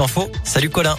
[0.00, 0.94] Info, salut Colin.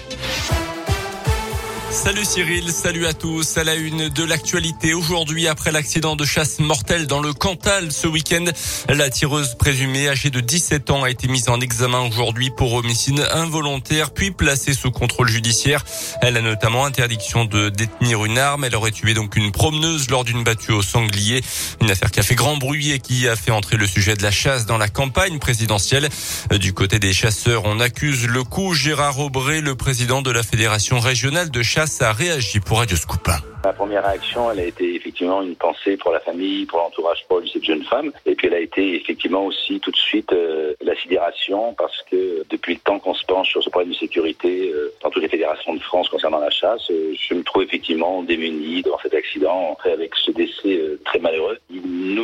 [1.92, 3.58] Salut Cyril, salut à tous.
[3.58, 8.08] À la une de l'actualité aujourd'hui, après l'accident de chasse mortel dans le Cantal ce
[8.08, 8.46] week-end,
[8.90, 13.28] la tireuse présumée âgée de 17 ans a été mise en examen aujourd'hui pour homicide
[13.32, 15.84] involontaire puis placée sous contrôle judiciaire.
[16.22, 18.66] Elle a notamment interdiction de détenir une arme.
[18.66, 21.42] Elle aurait tué donc une promeneuse lors d'une battue au sanglier.
[21.82, 24.22] Une affaire qui a fait grand bruit et qui a fait entrer le sujet de
[24.22, 26.08] la chasse dans la campagne présidentielle.
[26.52, 31.00] Du côté des chasseurs, on accuse le coup Gérard Aubray, le président de la Fédération
[31.00, 33.30] régionale de chasse ça a réagi pour Radio Scoop.
[33.64, 37.44] Ma première réaction, elle a été effectivement une pensée pour la famille, pour l'entourage proche
[37.46, 38.12] de cette jeune femme.
[38.26, 42.46] Et puis elle a été effectivement aussi tout de suite euh, la sidération parce que
[42.50, 45.30] depuis le temps qu'on se penche sur ce problème de sécurité euh, dans toutes les
[45.30, 49.78] fédérations de France concernant la chasse, euh, je me trouve effectivement démuni devant cet accident
[49.84, 51.58] avec ce décès euh, très malheureux.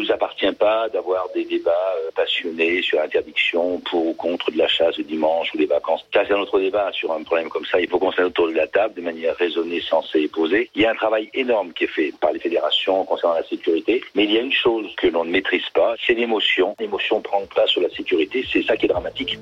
[0.05, 4.67] Nous appartient pas d'avoir des débats euh, passionnés sur l'interdiction pour ou contre de la
[4.67, 6.05] chasse le dimanche ou les vacances.
[6.13, 7.79] Ça, c'est un autre débat sur un problème comme ça.
[7.79, 10.69] Il faut qu'on se autour de la table de manière raisonnée, sensée et posée.
[10.75, 14.03] Il y a un travail énorme qui est fait par les fédérations concernant la sécurité.
[14.13, 16.75] Mais il y a une chose que l'on ne maîtrise pas, c'est l'émotion.
[16.79, 19.39] L'émotion prend place sur la sécurité, c'est ça qui est dramatique.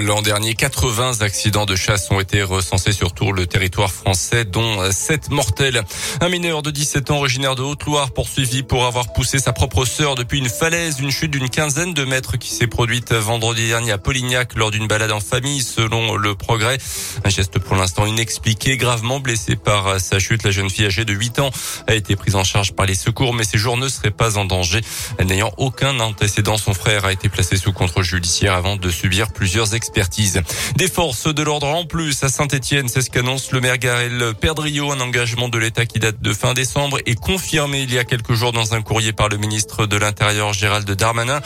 [0.00, 4.90] L'an dernier, 80 accidents de chasse ont été recensés sur tout le territoire français, dont
[4.90, 5.82] 7 mortels.
[6.20, 10.05] Un mineur de 17 ans originaire de Haute-Loire poursuivi pour avoir poussé sa propre sœur
[10.14, 13.98] depuis une falaise, une chute d'une quinzaine de mètres qui s'est produite vendredi dernier à
[13.98, 16.78] Polignac lors d'une balade en famille, selon le progrès.
[17.24, 20.44] Un geste pour l'instant inexpliqué, gravement blessé par sa chute.
[20.44, 21.50] La jeune fille âgée de 8 ans
[21.86, 24.44] a été prise en charge par les secours, mais ses jours ne seraient pas en
[24.44, 24.80] danger.
[25.24, 29.74] N'ayant aucun antécédent, son frère a été placé sous contrôle judiciaire avant de subir plusieurs
[29.74, 30.42] expertises.
[30.76, 35.00] Des forces de l'ordre en plus à Saint-Etienne, c'est ce qu'annonce le maire Garel un
[35.00, 38.52] engagement de l'État qui date de fin décembre et confirmé il y a quelques jours
[38.52, 41.40] dans un courrier par le ministre de l'Intérieur Gérald Darmanin.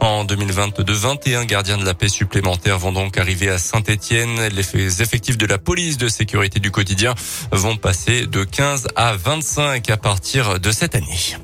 [0.00, 4.48] En 2022, 21 gardiens de la paix supplémentaires vont donc arriver à Saint-Etienne.
[4.48, 7.14] Les effectifs de la police de sécurité du quotidien
[7.52, 11.36] vont passer de 15 à 25 à partir de cette année.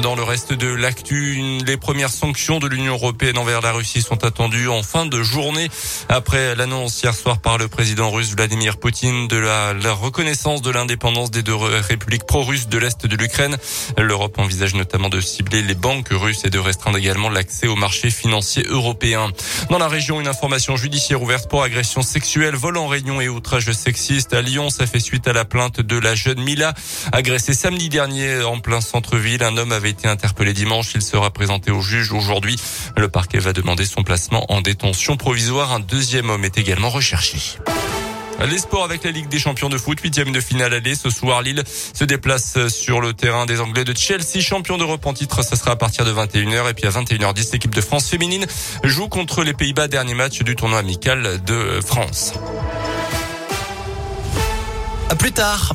[0.00, 4.24] Dans le reste de l'actu, les premières sanctions de l'Union européenne envers la Russie sont
[4.24, 5.68] attendues en fin de journée
[6.08, 10.70] après l'annonce hier soir par le président russe Vladimir Poutine de la, la reconnaissance de
[10.70, 13.58] l'indépendance des deux républiques pro-russes de l'Est de l'Ukraine.
[13.98, 18.10] L'Europe envisage notamment de cibler les banques russes et de restreindre également l'accès aux marchés
[18.10, 19.30] financiers européens.
[19.68, 23.70] Dans la région, une information judiciaire ouverte pour agression sexuelle, vol en réunion et outrage
[23.72, 24.70] sexiste à Lyon.
[24.70, 26.72] Ça fait suite à la plainte de la jeune Mila,
[27.12, 29.42] agressée samedi dernier en plein centre-ville.
[29.42, 30.92] Un homme avait été interpellé dimanche.
[30.94, 32.56] Il sera présenté au juge aujourd'hui.
[32.96, 35.72] Le parquet va demander son placement en détention provisoire.
[35.72, 37.58] Un deuxième homme est également recherché.
[38.48, 40.94] Les sports avec la Ligue des champions de foot, huitième de finale aller.
[40.94, 45.14] Ce soir, Lille se déplace sur le terrain des Anglais de Chelsea, champion d'Europe en
[45.14, 45.42] titre.
[45.42, 46.70] Ça sera à partir de 21h.
[46.70, 48.46] Et puis à 21h10, l'équipe de France féminine
[48.84, 52.34] joue contre les Pays-Bas, dernier match du tournoi amical de France.
[55.08, 55.70] À plus tard.